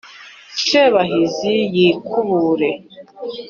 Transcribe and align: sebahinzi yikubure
sebahinzi 0.63 1.53
yikubure 1.75 2.69